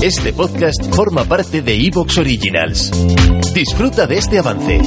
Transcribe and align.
Este 0.00 0.32
podcast 0.32 0.94
forma 0.94 1.24
parte 1.24 1.60
de 1.60 1.74
Evox 1.74 2.18
Originals. 2.18 2.92
Disfruta 3.52 4.06
de 4.06 4.18
este 4.18 4.38
avance. 4.38 4.80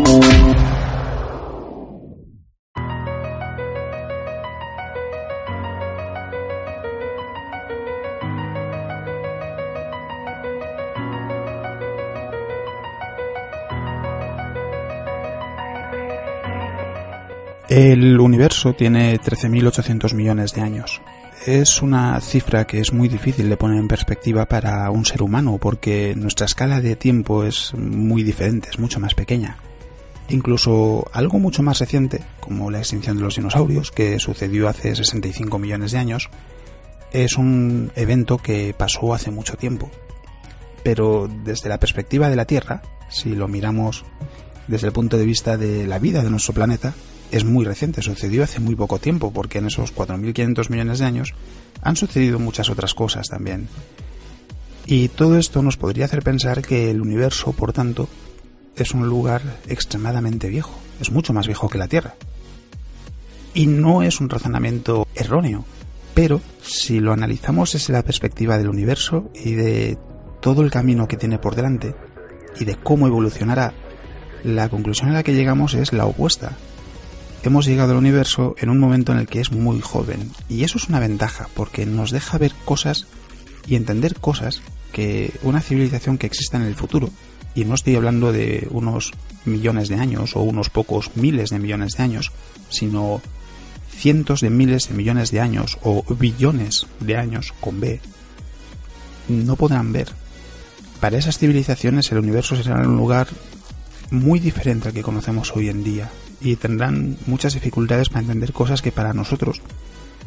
El 17.68 18.18
universo 18.18 18.74
tiene 18.74 19.20
13.800 19.20 20.14
millones 20.14 20.54
de 20.54 20.62
años. 20.62 21.02
Es 21.46 21.82
una 21.82 22.22
cifra 22.22 22.68
que 22.68 22.80
es 22.80 22.94
muy 22.94 23.08
difícil 23.08 23.50
de 23.50 23.58
poner 23.58 23.80
en 23.80 23.88
perspectiva 23.88 24.46
para 24.46 24.92
un 24.92 25.06
ser 25.06 25.24
humano 25.24 25.58
porque 25.60 26.14
nuestra 26.16 26.46
escala 26.46 26.82
de 26.82 26.96
tiempo 26.96 27.44
es 27.44 27.74
muy 27.74 28.22
diferente, 28.22 28.70
es 28.70 28.78
mucho 28.78 29.00
más 29.00 29.16
pequeña. 29.16 29.58
Incluso 30.30 31.10
algo 31.12 31.40
mucho 31.40 31.64
más 31.64 31.80
reciente, 31.80 32.22
como 32.40 32.70
la 32.70 32.78
extinción 32.78 33.18
de 33.18 33.24
los 33.24 33.38
dinosaurios, 33.38 33.92
que 33.92 34.20
sucedió 34.20 34.70
hace 34.70 34.96
65 34.96 35.58
millones 35.58 35.94
de 35.94 35.98
años, 35.98 36.30
es 37.12 37.38
un 37.38 37.92
evento 37.96 38.38
que 38.38 38.76
pasó 38.78 39.16
hace 39.16 39.32
mucho 39.32 39.58
tiempo. 39.58 39.90
Pero 40.84 41.28
desde 41.44 41.70
la 41.70 41.80
perspectiva 41.80 42.30
de 42.30 42.36
la 42.36 42.46
Tierra, 42.46 42.84
si 43.10 43.34
lo 43.34 43.48
miramos 43.48 44.06
desde 44.68 44.88
el 44.88 44.94
punto 44.94 45.18
de 45.18 45.26
vista 45.26 45.58
de 45.58 45.88
la 45.88 45.98
vida 45.98 46.22
de 46.22 46.30
nuestro 46.30 46.54
planeta, 46.54 46.94
es 47.32 47.46
muy 47.46 47.66
reciente, 47.66 48.02
sucedió 48.02 48.44
hace 48.44 48.60
muy 48.60 48.76
poco 48.76 49.00
tiempo, 49.00 49.32
porque 49.32 49.60
en 49.60 49.68
esos 49.68 49.96
4.500 49.96 50.70
millones 50.70 51.00
de 51.00 51.06
años 51.06 51.34
han 51.82 51.96
sucedido 51.96 52.40
muchas 52.40 52.70
otras 52.70 52.94
cosas 52.94 53.30
también. 53.30 53.68
Y 54.86 55.08
todo 55.08 55.38
esto 55.38 55.62
nos 55.62 55.78
podría 55.78 56.06
hacer 56.06 56.22
pensar 56.22 56.62
que 56.62 56.92
el 56.92 57.02
universo, 57.02 57.54
por 57.54 57.72
tanto, 57.72 58.10
es 58.76 58.94
un 58.94 59.08
lugar 59.08 59.42
extremadamente 59.68 60.50
viejo, 60.50 60.74
es 61.00 61.12
mucho 61.12 61.34
más 61.34 61.48
viejo 61.48 61.70
que 61.70 61.78
la 61.78 61.88
Tierra. 61.88 62.16
Y 63.54 63.68
no 63.68 64.02
es 64.02 64.20
un 64.20 64.30
razonamiento 64.30 65.08
erróneo, 65.16 65.66
pero 66.14 66.42
si 66.62 67.00
lo 67.00 67.14
analizamos 67.14 67.74
desde 67.74 67.94
la 67.94 68.04
perspectiva 68.04 68.58
del 68.58 68.70
universo 68.70 69.30
y 69.34 69.54
de 69.54 69.98
todo 70.42 70.62
el 70.64 70.72
camino 70.72 71.08
que 71.08 71.18
tiene 71.18 71.38
por 71.38 71.56
delante 71.56 71.96
y 72.60 72.66
de 72.66 72.76
cómo 72.76 73.08
evolucionará, 73.08 73.74
la 74.44 74.70
conclusión 74.70 75.10
a 75.10 75.14
la 75.14 75.24
que 75.24 75.34
llegamos 75.34 75.74
es 75.76 75.94
la 75.94 76.06
opuesta, 76.06 76.58
hemos 77.44 77.66
llegado 77.66 77.92
al 77.92 77.98
universo 77.98 78.56
en 78.60 78.70
un 78.70 78.80
momento 78.80 79.12
en 79.12 79.20
el 79.20 79.28
que 79.28 79.40
es 79.40 79.52
muy 79.52 79.82
joven. 79.82 80.32
Y 80.50 80.64
eso 80.64 80.78
es 80.78 80.90
una 80.90 81.00
ventaja, 81.00 81.50
porque 81.56 81.86
nos 81.86 82.12
deja 82.12 82.38
ver 82.38 82.54
cosas 82.66 83.08
y 83.68 83.76
entender 83.76 84.16
cosas 84.16 84.62
que 84.92 85.34
una 85.44 85.62
civilización 85.62 86.18
que 86.18 86.28
exista 86.28 86.58
en 86.58 86.64
el 86.64 86.76
futuro, 86.76 87.10
y 87.56 87.66
no 87.66 87.76
estoy 87.76 87.96
hablando 87.96 88.32
de 88.32 88.68
unos 88.72 89.12
millones 89.46 89.90
de 89.90 89.96
años 89.96 90.36
o 90.36 90.42
unos 90.42 90.70
pocos 90.70 91.12
miles 91.16 91.50
de 91.50 91.60
millones 91.60 91.98
de 91.98 92.04
años, 92.04 92.32
sino 92.70 93.22
cientos 93.90 94.42
de 94.42 94.50
miles 94.50 94.88
de 94.88 94.96
millones 94.96 95.32
de 95.32 95.42
años 95.42 95.78
o 95.84 96.04
billones 96.16 96.88
de 97.00 97.18
años 97.18 97.54
con 97.60 97.80
B, 97.80 98.00
no 99.28 99.56
podrán 99.56 99.92
ver. 99.92 100.10
Para 101.00 101.18
esas 101.18 101.38
civilizaciones 101.38 102.12
el 102.12 102.20
universo 102.20 102.56
será 102.56 102.76
un 102.88 102.96
lugar 102.96 103.28
muy 104.12 104.40
diferente 104.40 104.90
al 104.90 104.94
que 104.94 105.02
conocemos 105.02 105.56
hoy 105.56 105.70
en 105.70 105.84
día, 105.84 106.12
y 106.42 106.56
tendrán 106.56 107.18
muchas 107.26 107.54
dificultades 107.54 108.10
para 108.10 108.22
entender 108.22 108.54
cosas 108.54 108.82
que 108.82 108.92
para 108.92 109.14
nosotros 109.14 109.62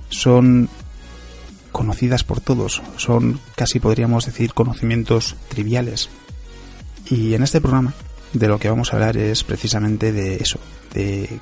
son 0.08 0.68
conocidas 1.72 2.22
por 2.22 2.40
todos, 2.40 2.82
son 2.96 3.40
casi 3.56 3.80
podríamos 3.80 4.26
decir 4.26 4.54
conocimientos 4.54 5.36
triviales. 5.48 6.08
Y 7.10 7.34
en 7.34 7.42
este 7.42 7.60
programa 7.60 7.94
de 8.32 8.48
lo 8.48 8.58
que 8.58 8.70
vamos 8.70 8.92
a 8.92 8.96
hablar 8.96 9.16
es 9.16 9.44
precisamente 9.44 10.12
de 10.12 10.36
eso, 10.36 10.58
de 10.92 11.40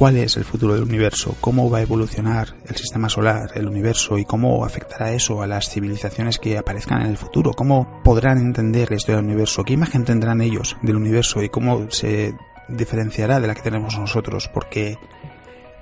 cuál 0.00 0.16
es 0.16 0.38
el 0.38 0.46
futuro 0.46 0.72
del 0.72 0.84
universo, 0.84 1.36
cómo 1.42 1.68
va 1.68 1.76
a 1.76 1.82
evolucionar 1.82 2.56
el 2.66 2.74
sistema 2.74 3.10
solar, 3.10 3.50
el 3.54 3.68
universo 3.68 4.16
y 4.16 4.24
cómo 4.24 4.64
afectará 4.64 5.12
eso 5.12 5.42
a 5.42 5.46
las 5.46 5.68
civilizaciones 5.68 6.38
que 6.38 6.56
aparezcan 6.56 7.02
en 7.02 7.08
el 7.08 7.18
futuro, 7.18 7.52
cómo 7.52 8.00
podrán 8.02 8.38
entender 8.38 8.88
la 8.88 8.96
historia 8.96 9.16
del 9.16 9.26
universo, 9.26 9.62
qué 9.62 9.74
imagen 9.74 10.06
tendrán 10.06 10.40
ellos 10.40 10.78
del 10.80 10.96
universo 10.96 11.42
y 11.42 11.50
cómo 11.50 11.90
se 11.90 12.32
diferenciará 12.70 13.40
de 13.40 13.46
la 13.46 13.54
que 13.54 13.60
tenemos 13.60 13.98
nosotros, 13.98 14.48
porque 14.48 14.96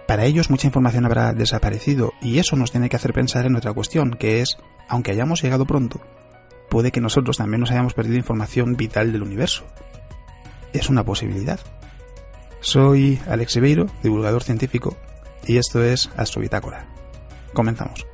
para 0.08 0.24
ellos 0.24 0.50
mucha 0.50 0.66
información 0.66 1.06
habrá 1.06 1.32
desaparecido 1.32 2.12
y 2.20 2.40
eso 2.40 2.56
nos 2.56 2.72
tiene 2.72 2.88
que 2.88 2.96
hacer 2.96 3.12
pensar 3.12 3.46
en 3.46 3.54
otra 3.54 3.72
cuestión, 3.72 4.16
que 4.18 4.40
es, 4.40 4.58
aunque 4.88 5.12
hayamos 5.12 5.44
llegado 5.44 5.64
pronto, 5.64 6.00
puede 6.68 6.90
que 6.90 7.00
nosotros 7.00 7.36
también 7.36 7.60
nos 7.60 7.70
hayamos 7.70 7.94
perdido 7.94 8.16
información 8.16 8.74
vital 8.74 9.12
del 9.12 9.22
universo. 9.22 9.62
Es 10.72 10.88
una 10.88 11.04
posibilidad. 11.04 11.60
Soy 12.60 13.20
Alex 13.28 13.56
Ebeiro, 13.56 13.86
divulgador 14.02 14.42
científico, 14.42 14.96
y 15.46 15.56
esto 15.56 15.82
es 15.82 16.10
Astrobitácora. 16.16 16.86
Comenzamos. 17.52 18.06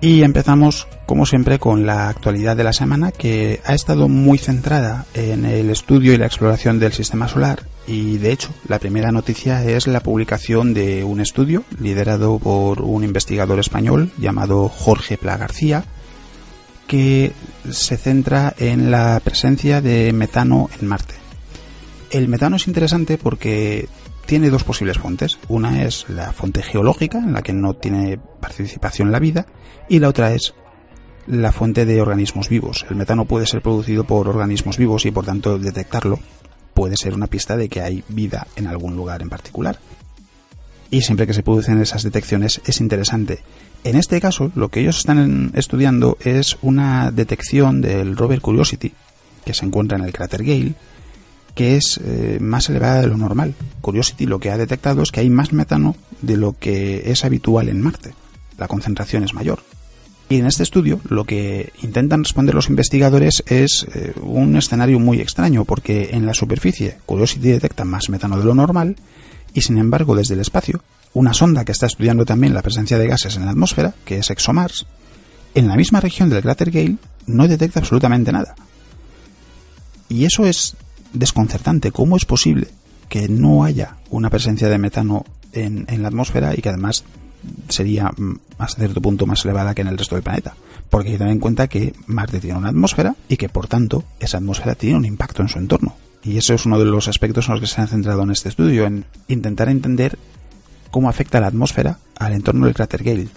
Y 0.00 0.22
empezamos 0.22 0.88
como 1.10 1.26
siempre, 1.26 1.58
con 1.58 1.86
la 1.86 2.08
actualidad 2.08 2.56
de 2.56 2.62
la 2.62 2.72
semana 2.72 3.10
que 3.10 3.60
ha 3.64 3.74
estado 3.74 4.06
muy 4.08 4.38
centrada 4.38 5.06
en 5.12 5.44
el 5.44 5.68
estudio 5.68 6.12
y 6.12 6.16
la 6.16 6.26
exploración 6.26 6.78
del 6.78 6.92
sistema 6.92 7.26
solar 7.26 7.64
y 7.84 8.18
de 8.18 8.30
hecho 8.30 8.50
la 8.68 8.78
primera 8.78 9.10
noticia 9.10 9.64
es 9.64 9.88
la 9.88 10.04
publicación 10.04 10.72
de 10.72 11.02
un 11.02 11.20
estudio 11.20 11.64
liderado 11.80 12.38
por 12.38 12.82
un 12.82 13.02
investigador 13.02 13.58
español 13.58 14.12
llamado 14.18 14.68
Jorge 14.68 15.18
Pla 15.18 15.36
García 15.36 15.82
que 16.90 17.30
se 17.70 17.96
centra 17.96 18.52
en 18.58 18.90
la 18.90 19.20
presencia 19.22 19.80
de 19.80 20.12
metano 20.12 20.68
en 20.80 20.88
Marte. 20.88 21.14
El 22.10 22.26
metano 22.26 22.56
es 22.56 22.66
interesante 22.66 23.16
porque 23.16 23.88
tiene 24.26 24.50
dos 24.50 24.64
posibles 24.64 24.98
fuentes. 24.98 25.38
Una 25.46 25.84
es 25.84 26.06
la 26.08 26.32
fuente 26.32 26.64
geológica, 26.64 27.18
en 27.18 27.32
la 27.32 27.42
que 27.42 27.52
no 27.52 27.74
tiene 27.74 28.18
participación 28.40 29.12
la 29.12 29.20
vida, 29.20 29.46
y 29.88 30.00
la 30.00 30.08
otra 30.08 30.34
es 30.34 30.52
la 31.28 31.52
fuente 31.52 31.86
de 31.86 32.02
organismos 32.02 32.48
vivos. 32.48 32.84
El 32.90 32.96
metano 32.96 33.24
puede 33.24 33.46
ser 33.46 33.62
producido 33.62 34.02
por 34.02 34.26
organismos 34.26 34.76
vivos 34.76 35.06
y 35.06 35.12
por 35.12 35.24
tanto 35.24 35.60
detectarlo 35.60 36.18
puede 36.74 36.96
ser 36.96 37.14
una 37.14 37.28
pista 37.28 37.56
de 37.56 37.68
que 37.68 37.82
hay 37.82 38.02
vida 38.08 38.48
en 38.56 38.66
algún 38.66 38.96
lugar 38.96 39.22
en 39.22 39.28
particular. 39.28 39.78
Y 40.90 41.02
siempre 41.02 41.26
que 41.26 41.34
se 41.34 41.42
producen 41.42 41.80
esas 41.80 42.02
detecciones 42.02 42.60
es 42.64 42.80
interesante. 42.80 43.40
En 43.84 43.96
este 43.96 44.20
caso, 44.20 44.50
lo 44.54 44.68
que 44.68 44.80
ellos 44.80 44.98
están 44.98 45.52
estudiando 45.54 46.18
es 46.20 46.58
una 46.62 47.10
detección 47.10 47.80
del 47.80 48.16
rover 48.16 48.40
Curiosity, 48.40 48.92
que 49.44 49.54
se 49.54 49.64
encuentra 49.64 49.96
en 49.96 50.04
el 50.04 50.12
cráter 50.12 50.44
Gale, 50.44 50.74
que 51.54 51.76
es 51.76 52.00
eh, 52.04 52.38
más 52.40 52.68
elevada 52.68 53.00
de 53.00 53.06
lo 53.06 53.16
normal. 53.16 53.54
Curiosity 53.80 54.26
lo 54.26 54.40
que 54.40 54.50
ha 54.50 54.58
detectado 54.58 55.02
es 55.02 55.10
que 55.10 55.20
hay 55.20 55.30
más 55.30 55.52
metano 55.52 55.96
de 56.22 56.36
lo 56.36 56.56
que 56.58 57.10
es 57.10 57.24
habitual 57.24 57.68
en 57.68 57.80
Marte. 57.80 58.14
La 58.58 58.68
concentración 58.68 59.24
es 59.24 59.32
mayor. 59.32 59.60
Y 60.28 60.36
en 60.36 60.46
este 60.46 60.62
estudio 60.62 61.00
lo 61.08 61.24
que 61.24 61.72
intentan 61.82 62.22
responder 62.22 62.54
los 62.54 62.68
investigadores 62.68 63.42
es 63.46 63.86
eh, 63.94 64.12
un 64.22 64.56
escenario 64.56 65.00
muy 65.00 65.20
extraño, 65.20 65.64
porque 65.64 66.10
en 66.12 66.26
la 66.26 66.34
superficie 66.34 66.98
Curiosity 67.06 67.48
detecta 67.48 67.84
más 67.84 68.10
metano 68.10 68.38
de 68.38 68.44
lo 68.44 68.54
normal, 68.54 68.96
y 69.54 69.62
sin 69.62 69.78
embargo 69.78 70.14
desde 70.14 70.34
el 70.34 70.40
espacio, 70.40 70.82
una 71.12 71.34
sonda 71.34 71.64
que 71.64 71.72
está 71.72 71.86
estudiando 71.86 72.24
también 72.24 72.54
la 72.54 72.62
presencia 72.62 72.98
de 72.98 73.06
gases 73.06 73.36
en 73.36 73.44
la 73.44 73.50
atmósfera, 73.50 73.94
que 74.04 74.18
es 74.18 74.30
ExoMars, 74.30 74.86
en 75.54 75.68
la 75.68 75.76
misma 75.76 76.00
región 76.00 76.30
del 76.30 76.42
cráter 76.42 76.70
Gale 76.70 76.96
no 77.26 77.48
detecta 77.48 77.80
absolutamente 77.80 78.32
nada. 78.32 78.54
Y 80.08 80.24
eso 80.24 80.46
es 80.46 80.76
desconcertante. 81.12 81.90
¿Cómo 81.90 82.16
es 82.16 82.24
posible 82.24 82.68
que 83.08 83.28
no 83.28 83.64
haya 83.64 83.96
una 84.10 84.30
presencia 84.30 84.68
de 84.68 84.78
metano 84.78 85.24
en, 85.52 85.86
la 86.00 86.08
atmósfera 86.08 86.54
y 86.56 86.62
que 86.62 86.68
además 86.68 87.04
sería 87.68 88.10
mm, 88.16 88.38
hasta 88.58 88.80
cierto 88.80 89.02
punto 89.02 89.26
más 89.26 89.44
elevada 89.44 89.74
que 89.74 89.82
en 89.82 89.88
el 89.88 89.98
resto 89.98 90.14
del 90.14 90.22
planeta. 90.22 90.54
Porque 90.88 91.08
hay 91.08 91.14
que 91.14 91.18
tener 91.18 91.32
en 91.32 91.40
cuenta 91.40 91.68
que 91.68 91.92
Marte 92.06 92.40
tiene 92.40 92.58
una 92.58 92.68
atmósfera 92.68 93.16
y 93.28 93.36
que 93.36 93.48
por 93.48 93.66
tanto 93.66 94.04
esa 94.20 94.38
atmósfera 94.38 94.74
tiene 94.74 94.96
un 94.96 95.04
impacto 95.04 95.42
en 95.42 95.48
su 95.48 95.58
entorno. 95.58 95.94
Y 96.22 96.36
eso 96.36 96.54
es 96.54 96.66
uno 96.66 96.78
de 96.78 96.84
los 96.84 97.08
aspectos 97.08 97.48
en 97.48 97.52
los 97.52 97.60
que 97.60 97.66
se 97.66 97.80
han 97.80 97.88
centrado 97.88 98.22
en 98.22 98.30
este 98.30 98.48
estudio, 98.48 98.84
en 98.84 99.06
intentar 99.28 99.68
entender 99.68 100.18
cómo 100.90 101.08
afecta 101.08 101.40
la 101.40 101.46
atmósfera 101.46 101.98
al 102.18 102.34
entorno 102.34 102.66
del 102.66 102.74
cráter 102.74 103.02
Gale. 103.02 103.28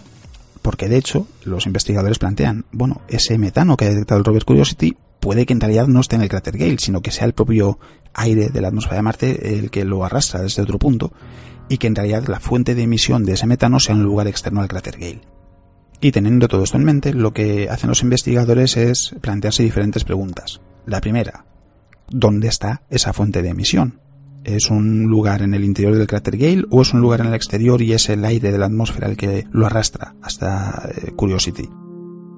Porque 0.61 0.89
de 0.89 0.97
hecho, 0.97 1.27
los 1.43 1.65
investigadores 1.65 2.19
plantean, 2.19 2.65
bueno, 2.71 3.01
ese 3.07 3.37
metano 3.37 3.77
que 3.77 3.85
ha 3.85 3.89
detectado 3.89 4.19
el 4.19 4.25
rover 4.25 4.45
Curiosity 4.45 4.95
puede 5.19 5.45
que 5.45 5.53
en 5.53 5.61
realidad 5.61 5.87
no 5.87 6.01
esté 6.01 6.15
en 6.15 6.23
el 6.23 6.29
cráter 6.29 6.57
Gale, 6.57 6.79
sino 6.79 7.01
que 7.01 7.11
sea 7.11 7.25
el 7.25 7.33
propio 7.33 7.79
aire 8.13 8.49
de 8.49 8.61
la 8.61 8.67
atmósfera 8.69 8.97
de 8.97 9.01
Marte 9.01 9.57
el 9.57 9.71
que 9.71 9.85
lo 9.85 10.03
arrastra 10.03 10.41
desde 10.41 10.61
otro 10.61 10.79
punto 10.79 11.13
y 11.69 11.77
que 11.77 11.87
en 11.87 11.95
realidad 11.95 12.27
la 12.27 12.39
fuente 12.39 12.75
de 12.75 12.83
emisión 12.83 13.23
de 13.23 13.33
ese 13.33 13.47
metano 13.47 13.79
sea 13.79 13.95
un 13.95 14.03
lugar 14.03 14.27
externo 14.27 14.61
al 14.61 14.67
cráter 14.67 14.97
Gale. 14.97 15.21
Y 16.01 16.11
teniendo 16.11 16.49
todo 16.49 16.63
esto 16.63 16.77
en 16.77 16.83
mente, 16.83 17.13
lo 17.13 17.33
que 17.33 17.69
hacen 17.69 17.89
los 17.89 18.01
investigadores 18.01 18.75
es 18.75 19.15
plantearse 19.21 19.63
diferentes 19.63 20.03
preguntas. 20.03 20.59
La 20.85 20.99
primera, 20.99 21.45
¿dónde 22.09 22.47
está 22.47 22.81
esa 22.89 23.13
fuente 23.13 23.41
de 23.41 23.49
emisión? 23.49 23.99
¿Es 24.43 24.69
un 24.69 25.05
lugar 25.05 25.41
en 25.41 25.53
el 25.53 25.63
interior 25.63 25.95
del 25.95 26.07
cráter 26.07 26.37
Gale 26.37 26.65
o 26.69 26.81
es 26.81 26.93
un 26.93 27.01
lugar 27.01 27.21
en 27.21 27.27
el 27.27 27.33
exterior 27.33 27.81
y 27.81 27.93
es 27.93 28.09
el 28.09 28.25
aire 28.25 28.51
de 28.51 28.57
la 28.57 28.65
atmósfera 28.65 29.07
el 29.07 29.15
que 29.15 29.47
lo 29.51 29.65
arrastra 29.65 30.15
hasta 30.21 30.89
eh, 30.95 31.11
Curiosity? 31.11 31.69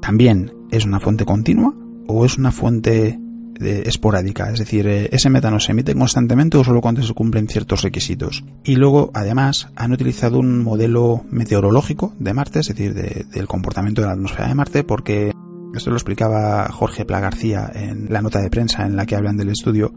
También, 0.02 0.54
¿es 0.72 0.86
una 0.86 1.00
fuente 1.00 1.26
continua 1.26 1.74
o 2.08 2.26
es 2.26 2.38
una 2.38 2.52
fuente 2.52 3.20
esporádica, 3.60 4.52
es 4.52 4.60
decir, 4.60 4.88
eh, 4.88 5.10
ese 5.12 5.30
metano 5.30 5.60
se 5.60 5.72
emite 5.72 5.96
constantemente 5.96 6.58
o 6.58 6.64
solo 6.64 6.82
cuando 6.82 7.02
se 7.02 7.14
cumplen 7.14 7.48
ciertos 7.48 7.82
requisitos. 7.82 8.44
Y 8.64 8.76
luego, 8.76 9.12
además, 9.14 9.70
han 9.76 9.92
utilizado 9.92 10.40
un 10.40 10.64
modelo 10.64 11.26
meteorológico 11.32 12.14
de 12.20 12.34
Marte, 12.34 12.60
es 12.60 12.68
decir, 12.68 12.94
del 12.94 13.48
comportamiento 13.48 14.02
de 14.02 14.08
la 14.08 14.14
atmósfera 14.14 14.48
de 14.48 14.56
Marte, 14.56 14.84
porque 14.84 15.32
esto 15.78 15.90
lo 15.90 15.98
explicaba 15.98 16.70
Jorge 16.72 17.06
Pla 17.06 17.20
García 17.20 17.72
en 17.74 18.08
la 18.12 18.22
nota 18.22 18.42
de 18.42 18.50
prensa 18.50 18.86
en 18.86 18.96
la 18.96 19.06
que 19.06 19.16
hablan 19.16 19.38
del 19.38 19.50
estudio. 19.50 19.94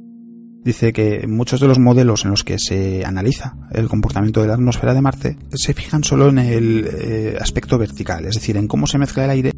Dice 0.64 0.92
que 0.92 1.26
muchos 1.26 1.60
de 1.60 1.68
los 1.68 1.78
modelos 1.78 2.24
en 2.24 2.30
los 2.30 2.44
que 2.44 2.58
se 2.58 3.04
analiza 3.04 3.56
el 3.70 3.88
comportamiento 3.88 4.42
de 4.42 4.48
la 4.48 4.54
atmósfera 4.54 4.92
de 4.92 5.00
Marte 5.00 5.38
se 5.54 5.72
fijan 5.72 6.04
solo 6.04 6.28
en 6.28 6.38
el 6.38 6.88
eh, 6.92 7.38
aspecto 7.40 7.78
vertical, 7.78 8.26
es 8.26 8.34
decir, 8.34 8.56
en 8.56 8.66
cómo 8.66 8.86
se 8.86 8.98
mezcla 8.98 9.24
el 9.24 9.30
aire 9.30 9.52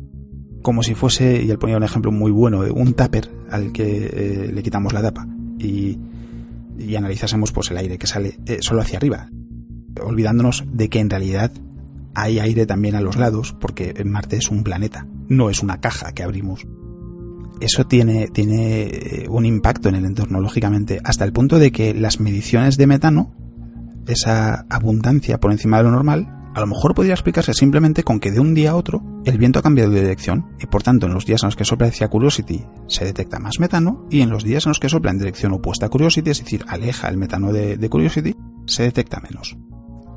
como 0.63 0.83
si 0.83 0.95
fuese, 0.95 1.43
y 1.43 1.51
él 1.51 1.59
ponía 1.59 1.79
un 1.79 1.85
ejemplo 1.85 2.13
muy 2.13 2.31
bueno, 2.31 2.61
un 2.61 2.93
tupper 2.93 3.31
al 3.51 3.73
que 3.73 4.11
eh, 4.13 4.53
le 4.53 4.63
quitamos 4.63 4.93
la 4.93 5.03
tapa 5.03 5.27
y, 5.59 5.99
analizásemos 6.97 7.53
pues 7.53 7.71
el 7.71 7.77
aire 7.77 7.99
que 7.99 8.07
sale 8.07 8.39
eh, 8.47 8.59
solo 8.61 8.83
hacia 8.83 8.99
arriba, 8.99 9.29
olvidándonos 10.03 10.65
de 10.73 10.89
que 10.89 10.99
en 10.99 11.11
realidad 11.11 11.53
hay 12.15 12.39
aire 12.39 12.67
también 12.67 12.95
a 12.95 13.01
los 13.01 13.17
lados, 13.17 13.55
porque 13.59 13.95
Marte 14.05 14.37
es 14.37 14.51
un 14.51 14.65
planeta, 14.65 15.07
no 15.31 15.49
es 15.49 15.63
una 15.63 15.81
caja 15.81 16.13
que 16.13 16.23
abrimos. 16.23 16.67
Eso 17.61 17.87
tiene, 17.87 18.29
tiene 18.29 18.83
eh, 18.83 19.27
un 19.31 19.47
impacto 19.47 19.89
en 19.89 19.95
el 19.95 20.05
entorno, 20.05 20.41
lógicamente, 20.41 21.01
hasta 21.05 21.25
el 21.25 21.33
punto 21.33 21.59
de 21.59 21.73
que 21.73 21.95
las 21.95 22.21
mediciones 22.21 22.77
de 22.77 22.87
metano, 22.87 23.35
esa 24.07 24.67
abundancia 24.69 25.39
por 25.39 25.53
encima 25.53 25.79
de 25.79 25.85
lo 25.85 25.93
normal, 25.93 26.37
a 26.53 26.61
lo 26.61 26.67
mejor 26.67 26.95
podría 26.95 27.15
explicarse 27.15 27.55
simplemente 27.55 28.03
con 28.03 28.19
que 28.19 28.33
de 28.33 28.41
un 28.41 28.55
día 28.55 28.73
a 28.73 28.77
otro 28.77 29.05
el 29.25 29.39
viento 29.39 29.61
ha 29.61 29.63
cambiado 29.63 29.91
de 29.93 30.01
dirección 30.01 30.49
y 30.59 30.67
por 30.67 30.83
tanto 30.83 31.07
en 31.07 31.15
los 31.15 31.25
días 31.25 31.45
en 31.45 31.47
los 31.47 31.55
que 31.55 31.65
sopla 31.65 31.87
hacia 31.87 32.09
Curiosity 32.09 32.65
se 32.89 33.05
detecta 33.05 33.39
más 33.39 33.61
metano 33.61 34.09
y 34.11 34.23
en 34.23 34.31
los 34.31 34.43
días 34.43 34.67
en 34.67 34.71
los 34.71 34.81
que 34.81 34.89
sopla 34.89 35.13
en 35.13 35.19
dirección 35.19 35.53
opuesta 35.53 35.87
a 35.87 35.89
Curiosity, 35.91 36.29
es 36.29 36.41
decir, 36.41 36.65
aleja 36.67 37.09
el 37.09 37.19
metano 37.19 37.53
de, 37.53 37.77
de 37.77 37.89
Curiosity, 37.89 38.35
se 38.67 38.83
detecta 38.83 39.21
menos. 39.21 39.57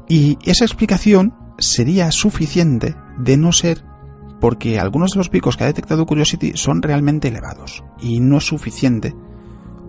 Y 0.10 0.40
esa 0.44 0.66
explicación 0.66 1.36
sería 1.60 2.12
suficiente 2.12 2.96
de 3.20 3.38
no 3.38 3.52
ser 3.52 3.84
porque 4.44 4.78
algunos 4.78 5.12
de 5.12 5.20
los 5.20 5.30
picos 5.30 5.56
que 5.56 5.64
ha 5.64 5.68
detectado 5.68 6.06
Curiosity 6.06 6.52
son 6.56 6.82
realmente 6.82 7.30
elevados 7.30 7.82
y 8.02 8.20
no 8.20 8.40
es 8.40 8.44
suficiente 8.44 9.16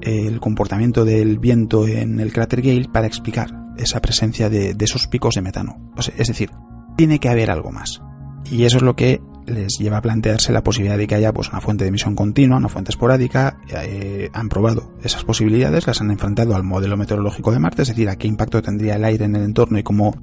el 0.00 0.38
comportamiento 0.38 1.04
del 1.04 1.40
viento 1.40 1.88
en 1.88 2.20
el 2.20 2.32
cráter 2.32 2.62
Gale 2.62 2.88
para 2.88 3.08
explicar 3.08 3.50
esa 3.76 4.00
presencia 4.00 4.48
de, 4.48 4.76
esos 4.78 5.08
picos 5.08 5.34
de 5.34 5.42
metano. 5.42 5.90
es 6.16 6.28
decir, 6.28 6.52
tiene 6.96 7.18
que 7.18 7.28
haber 7.28 7.50
algo 7.50 7.72
más. 7.72 8.00
Y 8.48 8.62
eso 8.62 8.76
es 8.76 8.84
lo 8.84 8.94
que 8.94 9.20
les 9.44 9.76
lleva 9.80 9.96
a 9.96 10.02
plantearse 10.02 10.52
la 10.52 10.62
posibilidad 10.62 10.98
de 10.98 11.08
que 11.08 11.16
haya 11.16 11.32
pues, 11.32 11.48
una 11.48 11.60
fuente 11.60 11.82
de 11.82 11.88
emisión 11.88 12.14
continua, 12.14 12.58
una 12.58 12.68
fuente 12.68 12.92
esporádica. 12.92 13.58
Eh, 13.76 14.30
han 14.32 14.48
probado 14.48 14.94
esas 15.02 15.24
posibilidades, 15.24 15.88
las 15.88 16.00
han 16.00 16.12
enfrentado 16.12 16.54
al 16.54 16.62
modelo 16.62 16.96
meteorológico 16.96 17.50
de 17.50 17.58
Marte, 17.58 17.82
es 17.82 17.88
decir, 17.88 18.08
a 18.08 18.14
qué 18.14 18.28
impacto 18.28 18.62
tendría 18.62 18.94
el 18.94 19.04
aire 19.04 19.24
en 19.24 19.34
el 19.34 19.42
entorno 19.42 19.80
y 19.80 19.82
cómo 19.82 20.14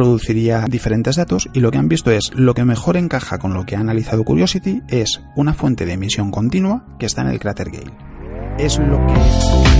produciría 0.00 0.64
diferentes 0.66 1.16
datos 1.16 1.50
y 1.52 1.60
lo 1.60 1.70
que 1.70 1.76
han 1.76 1.86
visto 1.86 2.10
es 2.10 2.30
lo 2.34 2.54
que 2.54 2.64
mejor 2.64 2.96
encaja 2.96 3.36
con 3.36 3.52
lo 3.52 3.66
que 3.66 3.76
ha 3.76 3.80
analizado 3.80 4.24
Curiosity 4.24 4.80
es 4.88 5.20
una 5.36 5.52
fuente 5.52 5.84
de 5.84 5.92
emisión 5.92 6.30
continua 6.30 6.86
que 6.98 7.04
está 7.04 7.20
en 7.20 7.28
el 7.28 7.38
cráter 7.38 7.70
Gale 7.70 7.92
es 8.58 8.78
lo 8.78 8.98
que... 9.06 9.14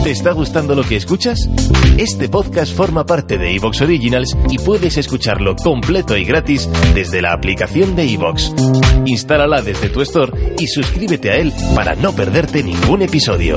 ¿Te 0.05 0.11
está 0.11 0.33
gustando 0.33 0.75
lo 0.75 0.83
que 0.83 0.97
escuchas? 0.97 1.49
Este 1.97 2.29
podcast 2.29 2.75
forma 2.75 3.05
parte 3.05 3.39
de 3.39 3.55
Evox 3.55 3.81
Originals 3.81 4.37
y 4.51 4.59
puedes 4.59 4.99
escucharlo 4.99 5.57
completo 5.57 6.17
y 6.17 6.25
gratis 6.25 6.69
desde 6.95 7.23
la 7.23 7.33
aplicación 7.33 7.97
de 7.97 8.13
Evox. 8.13 8.55
Instálala 9.07 9.63
desde 9.63 9.89
tu 9.89 10.03
store 10.03 10.55
y 10.59 10.67
suscríbete 10.67 11.31
a 11.31 11.37
él 11.37 11.53
para 11.75 11.95
no 11.95 12.13
perderte 12.13 12.63
ningún 12.63 13.03
episodio. 13.03 13.57